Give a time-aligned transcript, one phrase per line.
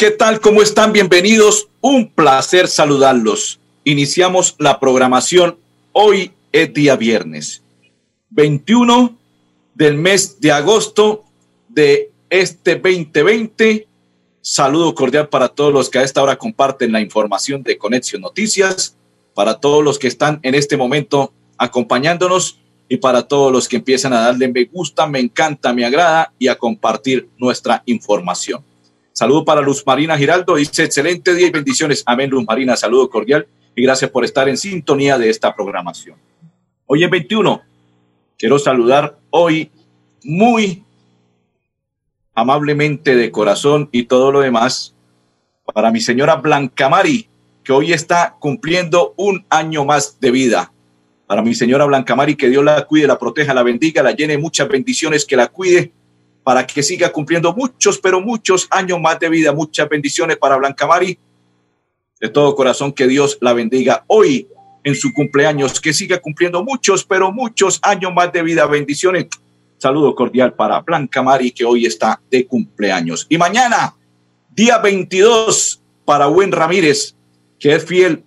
[0.00, 0.40] ¿qué tal?
[0.40, 0.94] ¿Cómo están?
[0.94, 1.68] Bienvenidos.
[1.82, 3.60] Un placer saludarlos.
[3.84, 5.58] Iniciamos la programación.
[5.92, 7.62] Hoy es día viernes,
[8.30, 9.18] 21
[9.74, 11.24] del mes de agosto
[11.68, 13.86] de este 2020.
[14.40, 18.96] Saludo cordial para todos los que a esta hora comparten la información de Conexión Noticias,
[19.34, 24.14] para todos los que están en este momento acompañándonos y para todos los que empiezan
[24.14, 28.64] a darle me gusta, me encanta, me agrada y a compartir nuestra información.
[29.20, 30.56] Saludo para Luz Marina Giraldo.
[30.56, 32.02] Dice excelente día y bendiciones.
[32.06, 32.74] Amén, Luz Marina.
[32.74, 33.46] Saludo cordial
[33.76, 36.16] y gracias por estar en sintonía de esta programación.
[36.86, 37.60] Hoy es 21.
[38.38, 39.70] Quiero saludar hoy
[40.24, 40.82] muy
[42.34, 44.94] amablemente de corazón y todo lo demás
[45.66, 47.28] para mi señora Blanca Mari,
[47.62, 50.72] que hoy está cumpliendo un año más de vida.
[51.26, 54.38] Para mi señora Blanca Mari, que Dios la cuide, la proteja, la bendiga, la llene
[54.38, 55.92] muchas bendiciones, que la cuide
[56.50, 59.52] para que siga cumpliendo muchos, pero muchos años más de vida.
[59.52, 61.16] Muchas bendiciones para Blanca Mari.
[62.20, 64.48] De todo corazón, que Dios la bendiga hoy
[64.82, 68.66] en su cumpleaños, que siga cumpliendo muchos, pero muchos años más de vida.
[68.66, 69.26] Bendiciones.
[69.78, 73.28] Saludo cordial para Blanca Mari, que hoy está de cumpleaños.
[73.28, 73.94] Y mañana,
[74.52, 77.14] día 22, para Buen Ramírez,
[77.60, 78.24] que es fiel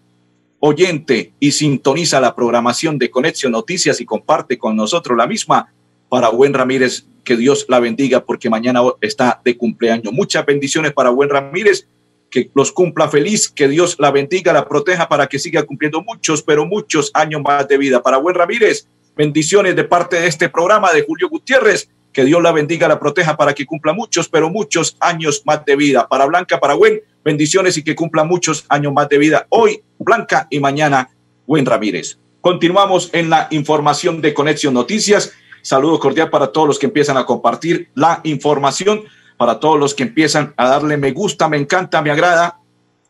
[0.61, 5.73] oyente y sintoniza la programación de Conexión Noticias y comparte con nosotros la misma.
[6.13, 10.13] Para Buen Ramírez, que Dios la bendiga porque mañana está de cumpleaños.
[10.13, 11.87] Muchas bendiciones para Buen Ramírez,
[12.29, 16.43] que los cumpla feliz, que Dios la bendiga, la proteja para que siga cumpliendo muchos,
[16.43, 18.03] pero muchos años más de vida.
[18.03, 18.85] Para Buen Ramírez,
[19.17, 23.35] bendiciones de parte de este programa de Julio Gutiérrez, que Dios la bendiga, la proteja
[23.35, 26.07] para que cumpla muchos, pero muchos años más de vida.
[26.07, 29.47] Para Blanca, para Buen, bendiciones y que cumpla muchos años más de vida.
[29.49, 31.09] Hoy, Blanca y mañana,
[31.47, 32.19] Buen Ramírez.
[32.39, 37.25] Continuamos en la información de Conexión Noticias Saludo cordial para todos los que empiezan a
[37.25, 39.03] compartir la información,
[39.37, 42.59] para todos los que empiezan a darle me gusta, me encanta, me agrada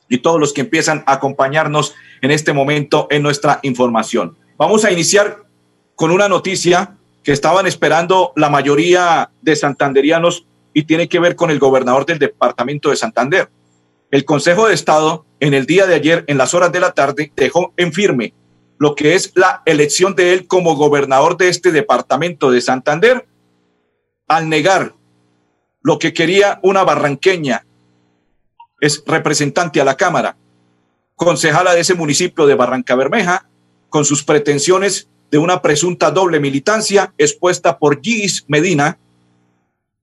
[0.08, 4.38] y todos los que empiezan a acompañarnos en este momento en nuestra información.
[4.56, 5.46] Vamos a iniciar
[5.96, 11.50] con una noticia que estaban esperando la mayoría de santanderianos y tiene que ver con
[11.50, 13.50] el gobernador del departamento de Santander.
[14.12, 17.32] El Consejo de Estado en el día de ayer, en las horas de la tarde,
[17.36, 18.36] dejó en firme
[18.84, 23.26] lo que es la elección de él como gobernador de este departamento de Santander,
[24.28, 24.94] al negar
[25.82, 27.66] lo que quería una barranqueña,
[28.82, 30.36] es representante a la Cámara,
[31.16, 33.48] concejala de ese municipio de Barranca Bermeja,
[33.88, 38.98] con sus pretensiones de una presunta doble militancia expuesta por Gis Medina,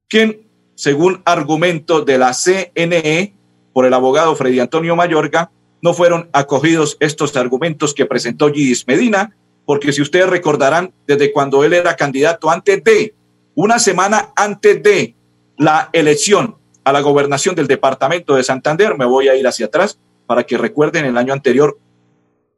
[0.09, 3.35] quien, según argumento de la CNE,
[3.75, 5.51] por el abogado Freddy Antonio Mayorga,
[5.83, 11.65] no fueron acogidos estos argumentos que presentó Gis Medina, porque si ustedes recordarán, desde cuando
[11.65, 13.15] él era candidato antes de,
[13.55, 15.15] una semana antes de
[15.57, 19.99] la elección a la gobernación del departamento de Santander, me voy a ir hacia atrás
[20.27, 21.79] para que recuerden el año anterior,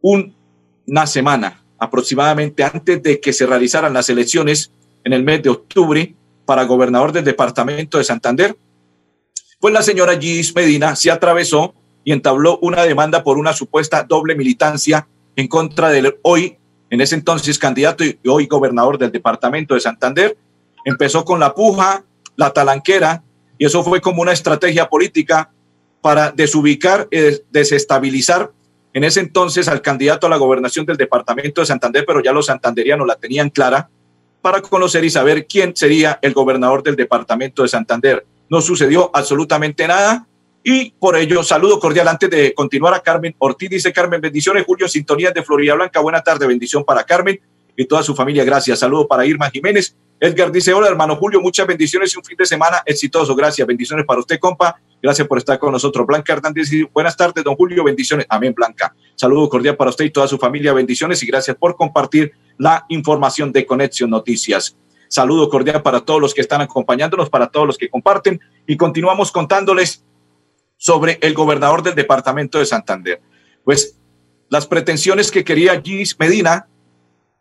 [0.00, 4.70] una semana aproximadamente antes de que se realizaran las elecciones
[5.04, 8.56] en el mes de octubre para gobernador del departamento de Santander,
[9.58, 11.74] pues la señora Gis Medina se atravesó
[12.04, 16.58] y entabló una demanda por una supuesta doble militancia en contra del hoy,
[16.90, 20.36] en ese entonces candidato y hoy gobernador del departamento de Santander.
[20.84, 22.04] Empezó con la puja,
[22.36, 23.22] la talanquera,
[23.56, 25.50] y eso fue como una estrategia política
[26.00, 27.08] para desubicar
[27.50, 28.50] desestabilizar
[28.92, 32.46] en ese entonces al candidato a la gobernación del departamento de Santander, pero ya los
[32.46, 33.88] santanderianos la tenían clara,
[34.42, 38.26] para conocer y saber quién sería el gobernador del departamento de Santander.
[38.50, 40.26] No sucedió absolutamente nada
[40.64, 43.69] y por ello, saludo cordial antes de continuar a Carmen Ortiz.
[43.69, 46.00] Dice Carmen, bendiciones, Julio, sintonía de Florida Blanca.
[46.00, 47.41] Buena tarde, bendición para Carmen
[47.76, 48.44] y toda su familia.
[48.44, 48.79] Gracias.
[48.79, 49.97] Saludo para Irma Jiménez.
[50.20, 53.35] Edgar dice, hola hermano Julio, muchas bendiciones y un fin de semana exitoso.
[53.35, 54.81] Gracias, bendiciones para usted, compa.
[55.03, 56.06] Gracias por estar con nosotros.
[56.06, 58.25] Blanca Hernández dice, buenas tardes, don Julio, bendiciones.
[58.29, 58.94] Amén, Blanca.
[59.17, 63.50] Saludo cordial para usted y toda su familia, bendiciones y gracias por compartir la información
[63.50, 64.76] de Conexión Noticias.
[65.09, 69.32] Saludo cordial para todos los que están acompañándonos, para todos los que comparten y continuamos
[69.32, 70.05] contándoles
[70.82, 73.20] sobre el gobernador del departamento de Santander.
[73.62, 74.00] Pues
[74.49, 76.67] las pretensiones que quería Gis Medina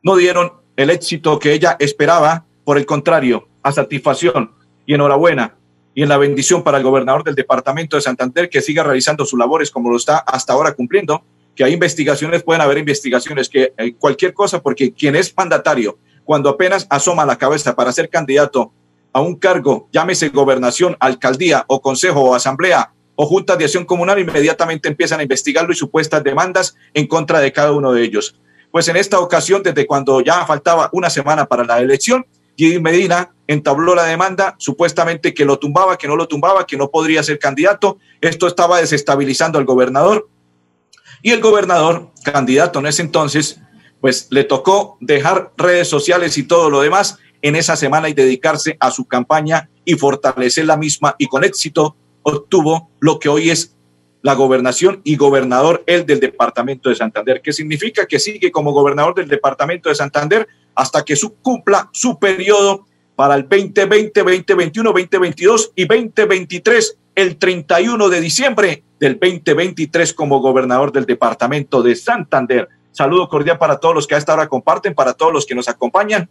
[0.03, 4.51] no dieron el éxito que ella esperaba, por el contrario, a satisfacción
[4.85, 5.55] y enhorabuena
[5.95, 9.39] y en la bendición para el gobernador del departamento de Santander que siga realizando sus
[9.39, 11.23] labores como lo está hasta ahora cumpliendo,
[11.55, 16.47] que hay investigaciones, pueden haber investigaciones, que hay cualquier cosa, porque quien es mandatario, cuando
[16.47, 18.71] apenas asoma la cabeza para ser candidato
[19.11, 24.17] a un cargo, llámese gobernación, alcaldía o consejo o asamblea o junta de acción comunal,
[24.17, 28.35] inmediatamente empiezan a investigarlo y supuestas demandas en contra de cada uno de ellos.
[28.71, 32.25] Pues en esta ocasión, desde cuando ya faltaba una semana para la elección,
[32.57, 36.89] Gidi Medina entabló la demanda, supuestamente que lo tumbaba, que no lo tumbaba, que no
[36.89, 37.99] podría ser candidato.
[38.21, 40.27] Esto estaba desestabilizando al gobernador.
[41.21, 43.61] Y el gobernador, candidato en ese entonces,
[43.99, 48.77] pues le tocó dejar redes sociales y todo lo demás en esa semana y dedicarse
[48.79, 53.75] a su campaña y fortalecer la misma y con éxito obtuvo lo que hoy es
[54.21, 59.15] la gobernación y gobernador el del departamento de Santander, que significa que sigue como gobernador
[59.15, 62.85] del departamento de Santander hasta que su, cumpla su periodo
[63.15, 70.91] para el 2020, 2021, 2022 y 2023, el 31 de diciembre del 2023 como gobernador
[70.91, 72.69] del departamento de Santander.
[72.91, 75.67] Saludo cordial para todos los que a esta hora comparten, para todos los que nos
[75.67, 76.29] acompañan,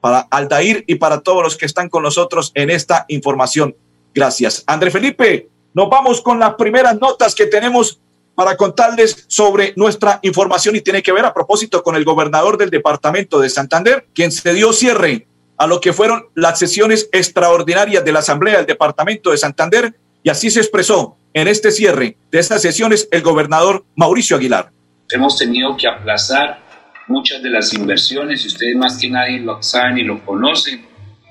[0.00, 3.76] para Aldair y para todos los que están con nosotros en esta información.
[4.14, 4.64] Gracias.
[4.66, 8.00] André Felipe, nos vamos con las primeras notas que tenemos
[8.34, 12.70] para contarles sobre nuestra información y tiene que ver a propósito con el gobernador del
[12.70, 15.26] departamento de Santander, quien se dio cierre
[15.58, 20.30] a lo que fueron las sesiones extraordinarias de la Asamblea del Departamento de Santander y
[20.30, 24.70] así se expresó en este cierre de estas sesiones el gobernador Mauricio Aguilar.
[25.10, 26.60] Hemos tenido que aplazar
[27.06, 30.84] muchas de las inversiones y ustedes más que nadie lo saben y lo conocen,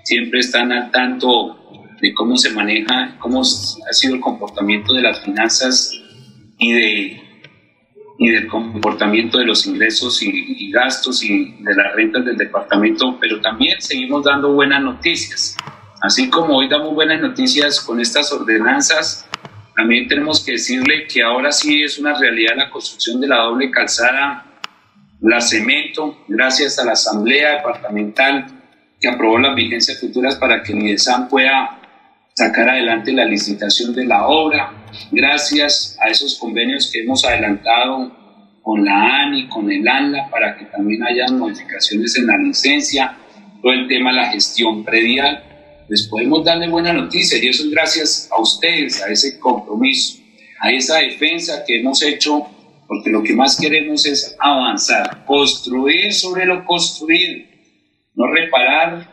[0.03, 1.60] siempre están al tanto
[2.01, 5.93] de cómo se maneja, cómo ha sido el comportamiento de las finanzas
[6.57, 7.21] y, de,
[8.17, 13.39] y del comportamiento de los ingresos y, gastos y de las rentas del departamento, pero
[13.39, 15.57] también seguimos dando buenas noticias.
[16.01, 19.27] Así como hoy damos buenas noticias con estas ordenanzas,
[19.75, 23.69] también tenemos que decirle que ahora sí es una realidad la construcción de la doble
[23.69, 24.45] calzada,
[25.21, 28.47] la cemento, gracias a la Asamblea Departamental
[28.99, 30.97] que aprobó las vigencias futuras para que el
[31.29, 31.80] pueda
[32.33, 38.19] sacar adelante la licitación de la obra, gracias a esos convenios que hemos adelantado
[38.61, 43.17] con la ANI, con el ANLA, para que también haya modificaciones en la licencia,
[43.61, 45.43] todo el tema de la gestión predial,
[45.89, 50.19] les podemos darle buena noticia y eso es gracias a ustedes, a ese compromiso,
[50.61, 52.47] a esa defensa que hemos hecho,
[52.87, 57.45] porque lo que más queremos es avanzar, construir sobre lo construido,
[58.15, 59.10] no reparar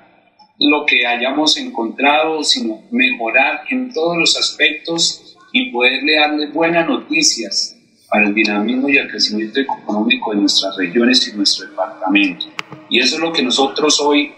[0.58, 7.76] lo que hayamos encontrado, sino mejorar en todos los aspectos y poderle darle buenas noticias
[8.10, 12.46] para el dinamismo y el crecimiento económico de nuestras regiones y nuestro departamento.
[12.90, 14.32] Y eso es lo que nosotros hoy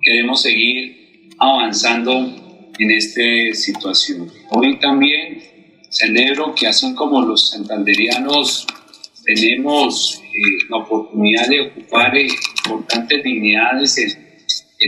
[0.00, 2.12] queremos seguir avanzando
[2.78, 4.30] en esta situación.
[4.50, 5.42] Hoy también
[5.90, 8.66] celebro que así como los santanderianos
[9.24, 12.28] tenemos eh, la oportunidad de ocupar eh,
[12.64, 14.23] importantes dignidades en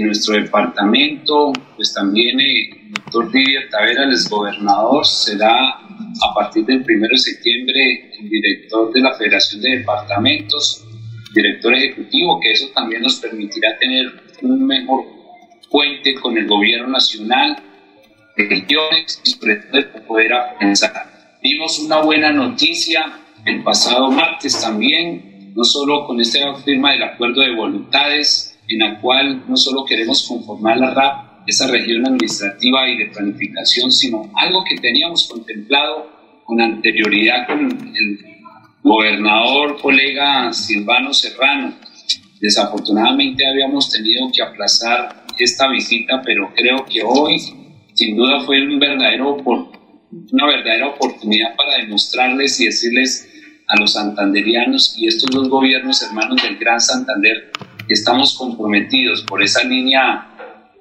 [0.04, 7.08] nuestro departamento, pues también el doctor Didier Tavera, el gobernador, será a partir del 1
[7.08, 10.84] de septiembre el director de la Federación de Departamentos,
[11.34, 14.12] director ejecutivo, que eso también nos permitirá tener
[14.42, 15.04] un mejor
[15.70, 17.56] puente con el gobierno nacional,
[18.36, 19.56] regiones y sobre
[20.06, 21.38] poder pensar.
[21.42, 27.42] Vimos una buena noticia el pasado martes también, no solo con esta firma del acuerdo
[27.42, 32.98] de voluntades, en la cual no solo queremos conformar la RAP, esa región administrativa y
[32.98, 36.10] de planificación, sino algo que teníamos contemplado
[36.44, 38.18] con anterioridad con el
[38.82, 41.74] gobernador, colega Silvano Serrano.
[42.40, 47.38] Desafortunadamente habíamos tenido que aplazar esta visita, pero creo que hoy
[47.94, 53.28] sin duda fue un verdadero, una verdadera oportunidad para demostrarles y decirles
[53.68, 57.50] a los santanderianos y estos dos gobiernos hermanos del Gran Santander
[57.88, 60.28] estamos comprometidos por esa línea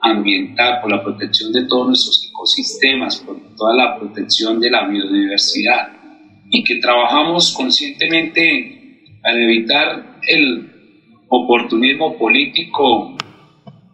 [0.02, 5.92] ambiental, por la protección de todos nuestros ecosistemas, por toda la protección de la biodiversidad
[6.50, 10.72] y que trabajamos conscientemente para evitar el
[11.28, 13.18] oportunismo político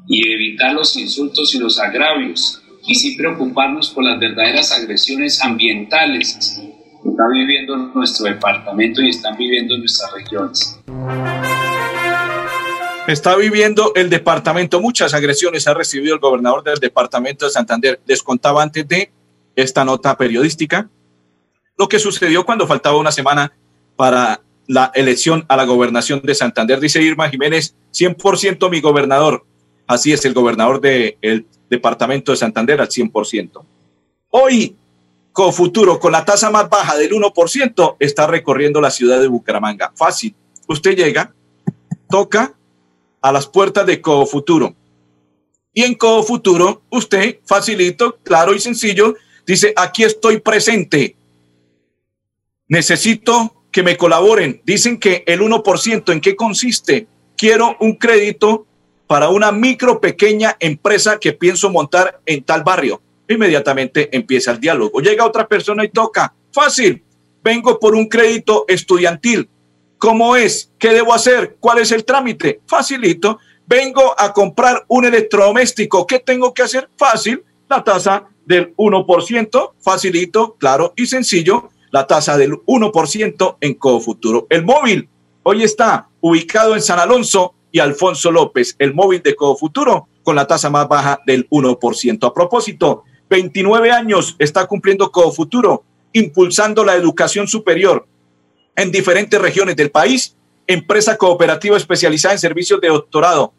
[0.07, 6.59] y evitar los insultos y los agravios y sí preocuparnos por las verdaderas agresiones ambientales
[7.03, 10.81] que está viviendo nuestro departamento y están viviendo nuestras regiones
[13.07, 14.81] está viviendo el departamento.
[14.81, 17.99] Muchas agresiones ha recibido el gobernador del departamento de Santander.
[18.05, 19.11] Les contaba antes de
[19.55, 20.89] esta nota periodística
[21.77, 23.53] lo que sucedió cuando faltaba una semana
[23.95, 26.79] para la elección a la gobernación de Santander.
[26.79, 29.43] Dice Irma Jiménez, 100% mi gobernador.
[29.87, 33.63] Así es el gobernador del departamento de Santander al 100%.
[34.29, 34.75] Hoy,
[35.33, 39.91] Cofuturo, con la tasa más baja del 1%, está recorriendo la ciudad de Bucaramanga.
[39.95, 40.35] Fácil.
[40.67, 41.33] Usted llega,
[42.09, 42.53] toca
[43.21, 44.75] a las puertas de Cofuturo.
[45.73, 51.15] Y en Cofuturo, usted, facilito, claro y sencillo, dice, aquí estoy presente.
[52.67, 54.61] Necesito que me colaboren.
[54.65, 57.07] Dicen que el 1%, ¿en qué consiste?
[57.37, 58.65] Quiero un crédito
[59.07, 63.01] para una micro pequeña empresa que pienso montar en tal barrio.
[63.27, 64.99] Inmediatamente empieza el diálogo.
[64.99, 66.33] Llega otra persona y toca.
[66.51, 67.03] Fácil.
[67.43, 69.49] Vengo por un crédito estudiantil.
[70.01, 70.71] ¿Cómo es?
[70.79, 71.57] ¿Qué debo hacer?
[71.59, 72.61] ¿Cuál es el trámite?
[72.65, 73.37] Facilito.
[73.67, 76.07] Vengo a comprar un electrodoméstico.
[76.07, 76.89] ¿Qué tengo que hacer?
[76.97, 77.43] Fácil.
[77.69, 84.47] La tasa del 1%, facilito, claro y sencillo la tasa del 1% en Cofuturo.
[84.49, 85.07] El móvil
[85.43, 90.47] hoy está ubicado en San Alonso y Alfonso López, el móvil de Cofuturo con la
[90.47, 92.27] tasa más baja del 1%.
[92.27, 98.07] A propósito, 29 años está cumpliendo Cofuturo, impulsando la educación superior
[98.75, 100.35] en diferentes regiones del país,
[100.67, 103.53] empresa cooperativa especializada en servicios de doctorado,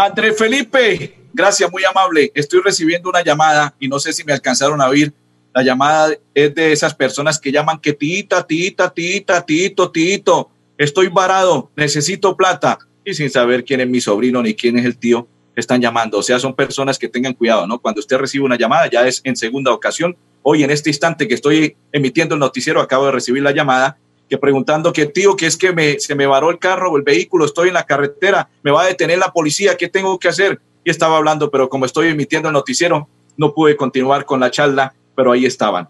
[0.00, 2.30] André Felipe, gracias, muy amable.
[2.32, 5.12] Estoy recibiendo una llamada y no sé si me alcanzaron a oír
[5.52, 11.08] la llamada es de esas personas que llaman que tita, tita, tita, tito, tito, estoy
[11.08, 12.78] varado, necesito plata.
[13.04, 15.26] Y sin saber quién es mi sobrino ni quién es el tío,
[15.56, 16.18] están llamando.
[16.18, 17.80] O sea, son personas que tengan cuidado, ¿no?
[17.80, 20.16] Cuando usted recibe una llamada, ya es en segunda ocasión.
[20.42, 24.38] Hoy, en este instante que estoy emitiendo el noticiero, acabo de recibir la llamada que
[24.38, 27.44] preguntando que tío, que es que me, se me varó el carro o el vehículo,
[27.44, 30.60] estoy en la carretera, me va a detener la policía, ¿qué tengo que hacer?
[30.84, 34.94] Y estaba hablando, pero como estoy emitiendo el noticiero, no pude continuar con la charla
[35.18, 35.88] pero ahí estaban.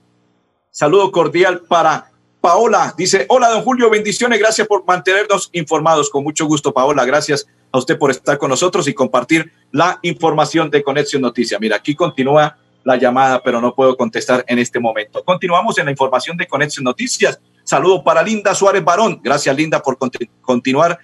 [0.71, 2.95] Saludo cordial para Paola.
[2.97, 6.09] Dice, hola, don Julio, bendiciones, gracias por mantenernos informados.
[6.09, 10.71] Con mucho gusto, Paola, gracias a usted por estar con nosotros y compartir la información
[10.71, 11.61] de Conexión Noticias.
[11.61, 15.23] Mira, aquí continúa la llamada, pero no puedo contestar en este momento.
[15.23, 17.39] Continuamos en la información de Conexión Noticias.
[17.69, 19.21] Saludo para Linda Suárez Barón.
[19.23, 19.99] Gracias, Linda, por
[20.41, 20.99] continuar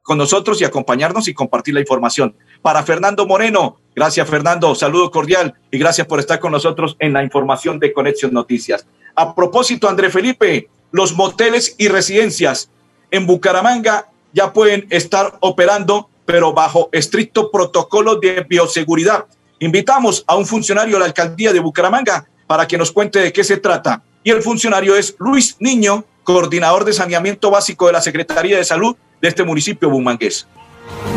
[0.00, 2.36] con nosotros y acompañarnos y compartir la información.
[2.62, 7.24] Para Fernando Moreno, gracias Fernando, saludo cordial y gracias por estar con nosotros en la
[7.24, 8.86] información de Conexión Noticias.
[9.16, 12.70] A propósito, André Felipe, los moteles y residencias
[13.10, 19.26] en Bucaramanga ya pueden estar operando, pero bajo estricto protocolo de bioseguridad.
[19.58, 23.42] Invitamos a un funcionario de la alcaldía de Bucaramanga para que nos cuente de qué
[23.42, 24.04] se trata.
[24.24, 28.94] Y el funcionario es Luis Niño, coordinador de saneamiento básico de la Secretaría de Salud
[29.20, 30.46] de este municipio bumangués.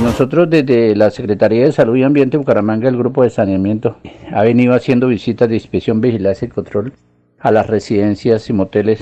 [0.01, 3.97] Nosotros desde la Secretaría de Salud y Ambiente de Bucaramanga, el grupo de saneamiento,
[4.31, 6.93] ha venido haciendo visitas de inspección, vigilancia y control
[7.39, 9.01] a las residencias y moteles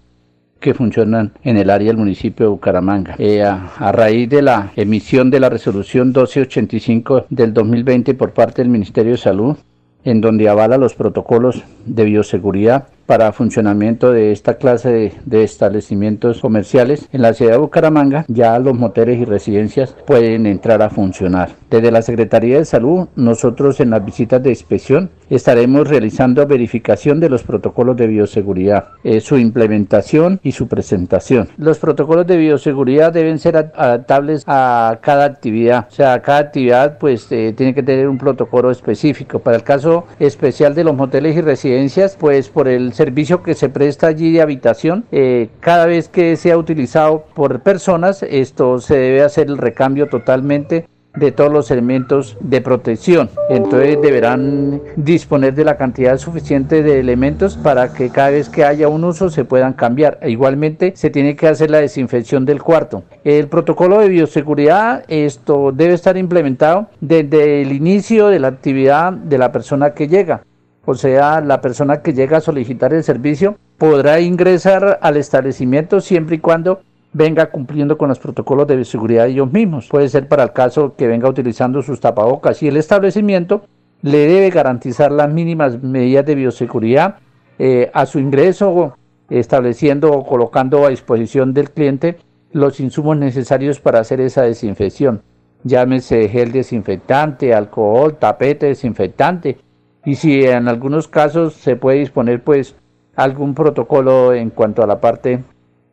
[0.60, 3.16] que funcionan en el área del municipio de Bucaramanga.
[3.18, 8.62] Eh, a, a, raíz de la emisión de la resolución 1285 del 2020 por parte
[8.62, 9.56] del Ministerio de Salud,
[10.04, 17.10] en donde avala los protocolos de bioseguridad para funcionamiento de esta clase de, establecimientos comerciales
[17.12, 21.50] en la ciudad de Bucaramanga, ya los moteles y residencias pueden entrar a funcionar.
[21.70, 27.30] Desde la Secretaría de Salud, nosotros en las visitas de inspección estaremos realizando verificación de
[27.30, 31.50] los protocolos de bioseguridad, eh, su implementación y su presentación.
[31.58, 37.32] Los protocolos de bioseguridad deben ser adaptables a cada actividad, o sea, cada actividad pues
[37.32, 39.40] eh, tiene que tener un protocolo específico.
[39.40, 43.68] Para el caso especial de los moteles y residencias, pues por el servicio que se
[43.68, 49.24] presta allí de habitación, eh, cada vez que sea utilizado por personas, esto se debe
[49.24, 53.30] hacer el recambio totalmente de todos los elementos de protección.
[53.50, 58.88] Entonces deberán disponer de la cantidad suficiente de elementos para que cada vez que haya
[58.88, 60.18] un uso se puedan cambiar.
[60.22, 63.04] E igualmente se tiene que hacer la desinfección del cuarto.
[63.26, 69.38] El protocolo de bioseguridad esto debe estar implementado desde el inicio de la actividad de
[69.38, 70.42] la persona que llega.
[70.86, 76.36] O sea, la persona que llega a solicitar el servicio podrá ingresar al establecimiento siempre
[76.36, 76.82] y cuando
[77.14, 79.88] venga cumpliendo con los protocolos de seguridad ellos mismos.
[79.88, 83.66] Puede ser para el caso que venga utilizando sus tapabocas y el establecimiento
[84.02, 87.16] le debe garantizar las mínimas medidas de bioseguridad
[87.60, 88.98] eh, a su ingreso,
[89.30, 92.18] estableciendo o colocando a disposición del cliente
[92.52, 95.22] los insumos necesarios para hacer esa desinfección.
[95.64, 99.58] Llámese gel desinfectante, alcohol, tapete desinfectante.
[100.06, 102.76] Y si en algunos casos se puede disponer pues
[103.16, 105.44] algún protocolo en cuanto a la parte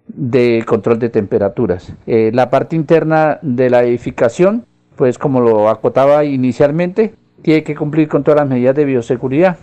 [0.09, 1.93] de control de temperaturas.
[2.07, 8.09] Eh, la parte interna de la edificación, pues como lo acotaba inicialmente, tiene que cumplir
[8.09, 9.57] con todas las medidas de bioseguridad.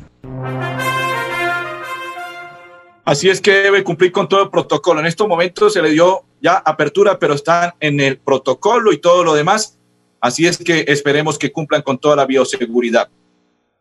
[3.03, 4.99] Así es que debe cumplir con todo el protocolo.
[4.99, 9.23] En estos momentos se le dio ya apertura, pero están en el protocolo y todo
[9.23, 9.79] lo demás.
[10.19, 13.09] Así es que esperemos que cumplan con toda la bioseguridad.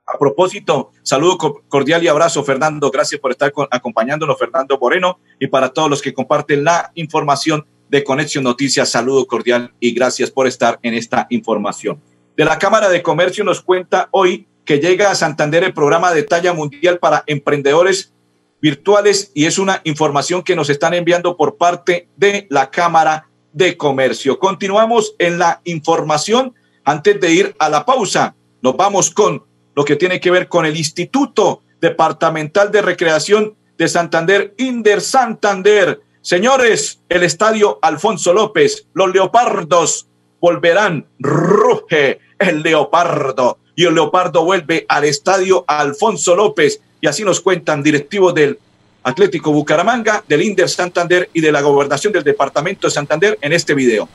[0.06, 1.36] A propósito, saludo
[1.68, 2.92] cordial y abrazo, Fernando.
[2.92, 8.04] Gracias por estar acompañándonos, Fernando Moreno, y para todos los que comparten la información de
[8.04, 12.00] Conexión Noticias, saludo cordial y gracias por estar en esta información.
[12.36, 16.22] De la Cámara de Comercio nos cuenta hoy que llega a Santander el programa de
[16.22, 18.12] talla mundial para emprendedores
[18.60, 23.76] virtuales y es una información que nos están enviando por parte de la Cámara de
[23.76, 24.38] Comercio.
[24.38, 26.54] Continuamos en la información.
[26.84, 29.44] Antes de ir a la pausa, nos vamos con
[29.76, 36.00] lo que tiene que ver con el Instituto Departamental de Recreación de Santander, Inder Santander.
[36.22, 40.08] Señores, el estadio Alfonso López, los leopardos
[40.40, 47.42] volverán, ruge el leopardo y el leopardo vuelve al estadio Alfonso López y así nos
[47.42, 48.58] cuentan directivos del
[49.02, 53.74] Atlético Bucaramanga, del Inder Santander y de la gobernación del departamento de Santander en este
[53.74, 54.08] video.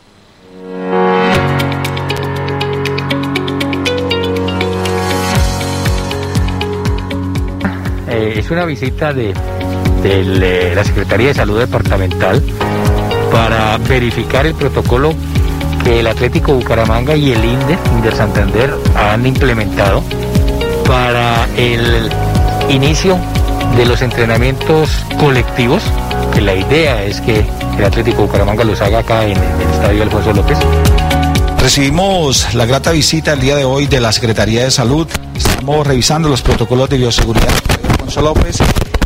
[8.11, 9.33] Eh, es una visita de,
[10.03, 12.43] de, la Secretaría de Salud Departamental
[13.31, 15.13] para verificar el protocolo
[15.85, 20.03] que el Atlético Bucaramanga y el INDE, INDER Santander, han implementado
[20.85, 22.09] para el
[22.69, 23.17] inicio
[23.77, 25.81] de los entrenamientos colectivos,
[26.33, 27.45] que la idea es que
[27.77, 30.57] el Atlético Bucaramanga los haga acá en el Estadio Alfonso López.
[31.61, 35.07] Recibimos la grata visita el día de hoy de la Secretaría de Salud.
[35.33, 37.53] Estamos revisando los protocolos de bioseguridad
[38.19, 38.57] López,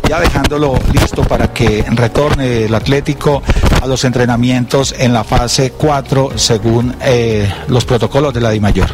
[0.08, 3.42] ya dejándolo listo para que retorne el Atlético
[3.80, 8.88] a los entrenamientos en la fase 4 según eh, los protocolos de la DIMAYOR.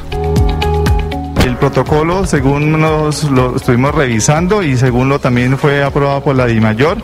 [1.46, 6.46] El protocolo, según nos lo estuvimos revisando y según lo también fue aprobado por la
[6.46, 6.98] DIMAYOR,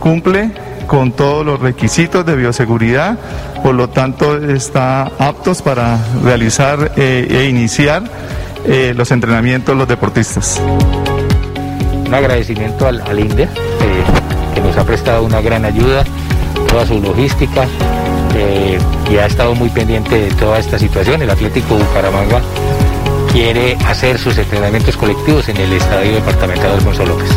[0.00, 0.50] cumple
[0.86, 3.18] con todos los requisitos de bioseguridad,
[3.62, 8.04] por lo tanto está aptos para realizar eh, e iniciar
[8.64, 10.60] eh, los entrenamientos los deportistas
[12.06, 13.48] un agradecimiento al, al INDE, eh,
[14.54, 16.04] que nos ha prestado una gran ayuda,
[16.68, 17.66] toda su logística
[18.34, 18.78] eh,
[19.10, 21.22] y ha estado muy pendiente de toda esta situación.
[21.22, 22.40] El Atlético Bucaramanga
[23.32, 27.30] quiere hacer sus entrenamientos colectivos en el Estadio Departamental Alfonso López.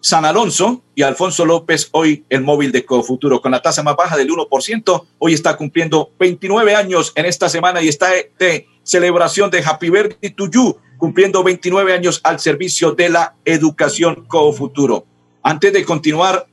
[0.00, 4.16] San Alonso y Alfonso López, hoy el móvil de Cofuturo, con la tasa más baja
[4.16, 9.62] del 1%, hoy está cumpliendo 29 años en esta semana y está de celebración de
[9.62, 15.06] Happy Birthday to You, cumpliendo 29 años al servicio de la educación Cofuturo.
[15.42, 16.46] Antes de continuar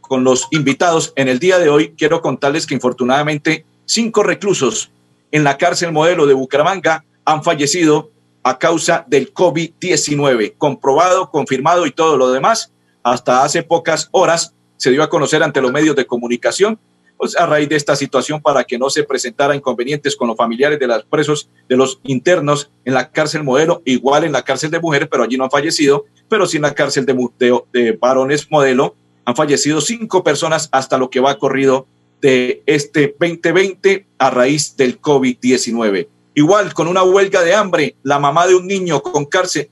[0.00, 4.90] con los invitados en el día de hoy, quiero contarles que infortunadamente cinco reclusos
[5.32, 8.10] en la cárcel modelo de Bucaramanga han fallecido
[8.48, 12.72] a causa del COVID-19, comprobado, confirmado y todo lo demás.
[13.02, 16.78] Hasta hace pocas horas se dio a conocer ante los medios de comunicación
[17.16, 20.78] pues, a raíz de esta situación para que no se presentara inconvenientes con los familiares
[20.78, 24.80] de los presos, de los internos en la cárcel modelo, igual en la cárcel de
[24.80, 28.50] mujeres, pero allí no han fallecido, pero sí en la cárcel de, de, de varones
[28.50, 31.86] modelo han fallecido cinco personas hasta lo que va corrido
[32.22, 36.08] de este 2020 a raíz del COVID-19.
[36.38, 39.68] Igual, con una huelga de hambre, la mamá de un niño con cáncer,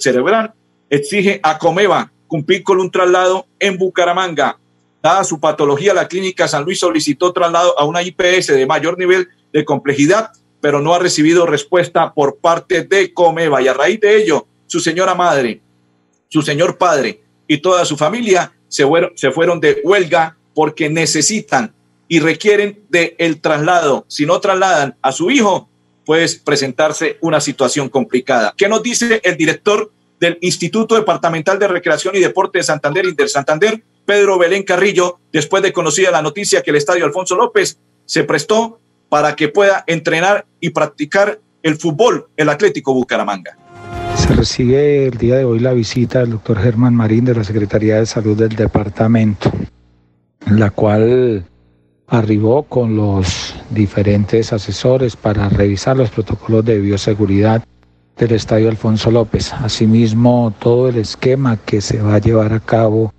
[0.00, 0.52] cerebral
[0.88, 4.58] exige a Comeva cumplir con un traslado en Bucaramanga.
[5.00, 9.28] Dada su patología, la clínica San Luis solicitó traslado a una IPS de mayor nivel
[9.52, 13.62] de complejidad, pero no ha recibido respuesta por parte de Comeva.
[13.62, 15.60] Y a raíz de ello, su señora madre,
[16.26, 21.72] su señor padre y toda su familia se fueron, se fueron de huelga porque necesitan
[22.08, 24.06] y requieren del el traslado.
[24.08, 25.69] Si no trasladan a su hijo,
[26.04, 28.54] puede presentarse una situación complicada.
[28.56, 33.28] ¿Qué nos dice el director del Instituto Departamental de Recreación y Deporte de Santander, Inter
[33.28, 38.24] Santander, Pedro Belén Carrillo, después de conocida la noticia que el Estadio Alfonso López se
[38.24, 43.56] prestó para que pueda entrenar y practicar el fútbol, el Atlético Bucaramanga?
[44.16, 47.96] Se recibe el día de hoy la visita del doctor Germán Marín de la Secretaría
[47.96, 49.50] de Salud del departamento,
[50.46, 51.46] la cual
[52.06, 57.64] arribó con los diferentes asesores para revisar los protocolos de bioseguridad
[58.16, 59.52] del Estadio Alfonso López.
[59.54, 63.14] Asimismo, todo el esquema que se va a llevar a cabo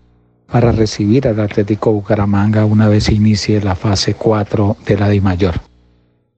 [0.45, 5.55] para recibir al Atlético Bucaramanga una vez inicie la fase 4 de la DIMAYOR.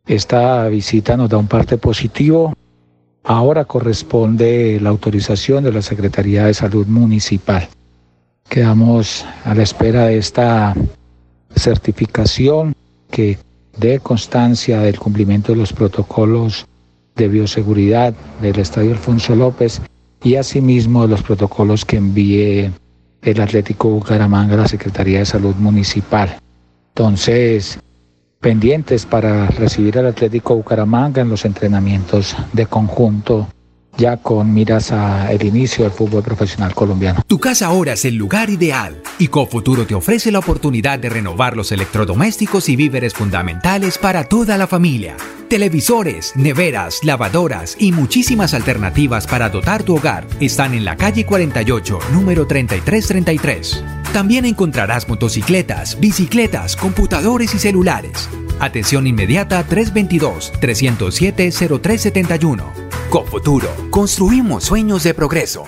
[0.06, 2.54] Esta visita nos da un parte positivo.
[3.24, 7.68] Ahora corresponde la autorización de la Secretaría de Salud Municipal.
[8.50, 10.76] Quedamos a la espera de esta
[11.56, 12.74] certificación
[13.10, 13.38] que
[13.78, 16.66] dé constancia del cumplimiento de los protocolos
[17.16, 19.82] de bioseguridad del Estadio Alfonso López
[20.24, 22.72] y asimismo de los protocolos que envíe
[23.22, 26.38] el Atlético Bucaramanga a la Secretaría de Salud Municipal.
[26.96, 27.80] Entonces,
[28.40, 33.48] pendientes para recibir al Atlético Bucaramanga en los entrenamientos de conjunto
[33.98, 37.22] ya con miras a el inicio del fútbol profesional colombiano.
[37.28, 41.56] Tu casa ahora es el lugar ideal y Cofuturo te ofrece la oportunidad de renovar
[41.56, 45.16] los electrodomésticos y víveres fundamentales para toda la familia.
[45.50, 52.00] Televisores, neveras, lavadoras y muchísimas alternativas para dotar tu hogar están en la calle 48,
[52.12, 54.03] número 3333.
[54.14, 58.30] También encontrarás motocicletas, bicicletas, computadores y celulares.
[58.60, 62.62] Atención inmediata 322-307-0371.
[63.10, 65.68] Cofuturo, construimos sueños de progreso.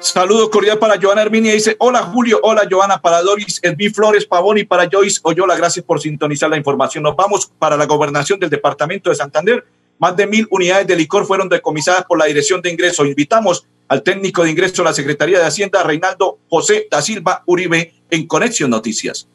[0.00, 1.52] Saludo cordial para Joana Herminia.
[1.52, 5.54] Dice, hola Julio, hola Joana, para Doris Elvi Flores Pavón y para Joyce Oyola.
[5.56, 7.04] Gracias por sintonizar la información.
[7.04, 9.62] Nos vamos para la gobernación del departamento de Santander.
[9.98, 13.04] Más de mil unidades de licor fueron decomisadas por la Dirección de Ingreso.
[13.04, 17.92] Invitamos al técnico de ingreso de la Secretaría de Hacienda, Reinaldo José da Silva Uribe,
[18.08, 19.28] en Conexión Noticias.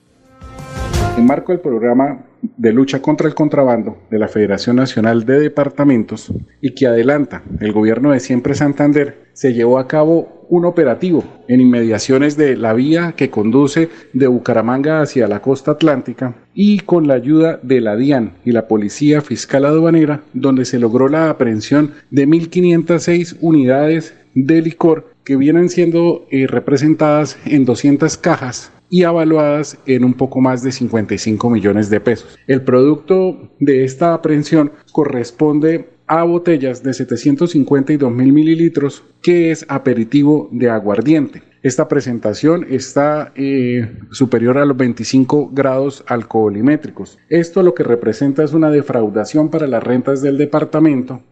[1.16, 6.32] En marco del programa de lucha contra el contrabando de la Federación Nacional de Departamentos
[6.60, 11.60] y que adelanta el gobierno de Siempre Santander, se llevó a cabo un operativo en
[11.60, 17.16] inmediaciones de la vía que conduce de Bucaramanga hacia la costa atlántica y con la
[17.16, 22.28] ayuda de la DIAN y la Policía Fiscal Aduanera, donde se logró la aprehensión de
[22.28, 30.06] 1.506 unidades de licor que vienen siendo eh, representadas en 200 cajas y avaluadas en
[30.06, 32.38] un poco más de 55 millones de pesos.
[32.48, 40.50] El producto de esta aprehensión corresponde a botellas de 752 mil mililitros, que es aperitivo
[40.52, 41.42] de aguardiente.
[41.64, 47.18] Esta presentación está eh, superior a los 25 grados alcoholimétricos.
[47.28, 51.24] Esto lo que representa es una defraudación para las rentas del departamento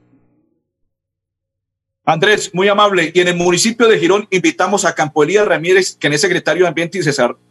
[2.06, 3.12] Andrés, muy amable.
[3.14, 6.68] Y en el municipio de Girón invitamos a Campo Elías Ramírez, que es secretario de
[6.68, 7.02] Ambiente y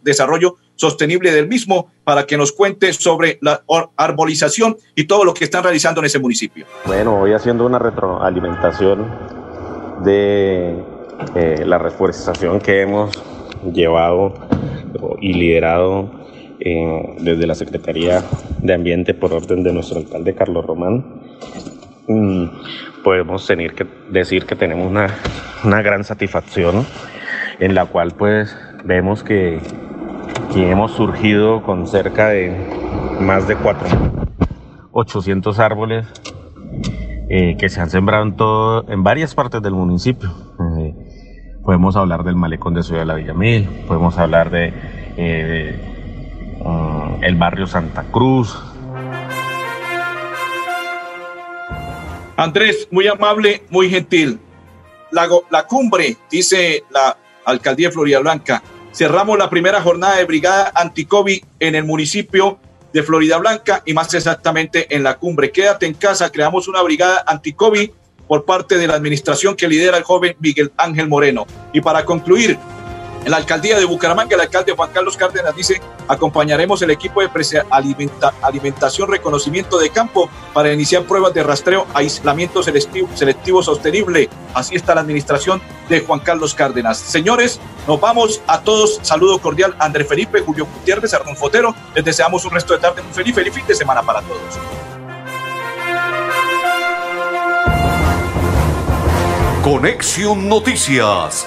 [0.02, 3.62] Desarrollo Sostenible del mismo, para que nos cuente sobre la
[3.96, 6.66] arbolización y todo lo que están realizando en ese municipio.
[6.84, 9.06] Bueno, voy haciendo una retroalimentación
[10.04, 10.76] de
[11.34, 13.10] eh, la reforestación que hemos
[13.72, 14.34] llevado
[15.20, 16.10] y liderado
[16.60, 18.22] eh, desde la Secretaría
[18.58, 21.22] de Ambiente por orden de nuestro alcalde Carlos Román.
[22.06, 22.46] Mm,
[23.02, 25.08] podemos tener que decir que tenemos una,
[25.64, 26.86] una gran satisfacción
[27.58, 29.60] en la cual pues vemos que,
[30.54, 32.54] hemos surgido con cerca de
[33.20, 36.06] más de 4.800 árboles
[37.28, 40.30] eh, que se han sembrado en, todo, en varias partes del municipio.
[40.78, 40.94] Eh,
[41.62, 44.74] podemos hablar del malecón de Ciudad de la Villamil, podemos hablar de,
[45.16, 45.80] eh,
[46.64, 48.71] mm, el barrio Santa Cruz,
[52.42, 54.38] Andrés, muy amable, muy gentil.
[55.10, 60.72] La, la cumbre, dice la alcaldía de Florida Blanca, cerramos la primera jornada de brigada
[60.74, 62.58] anti-COVID en el municipio
[62.92, 65.50] de Florida Blanca y más exactamente en la cumbre.
[65.50, 67.90] Quédate en casa, creamos una brigada anti-COVID
[68.26, 71.46] por parte de la administración que lidera el joven Miguel Ángel Moreno.
[71.72, 72.58] Y para concluir,
[73.24, 77.30] en la alcaldía de Bucaramanga, el alcalde Juan Carlos Cárdenas dice, acompañaremos el equipo de
[78.40, 84.28] alimentación, reconocimiento de campo para iniciar pruebas de rastreo, aislamiento selectivo, selectivo sostenible.
[84.54, 86.98] Así está la administración de Juan Carlos Cárdenas.
[86.98, 88.98] Señores, nos vamos a todos.
[89.02, 91.74] Saludo cordial André Felipe, Julio Gutiérrez, Arnón Fotero.
[91.94, 94.40] Les deseamos un resto de tarde muy feliz, feliz fin de semana para todos.
[99.62, 101.46] Conexión Noticias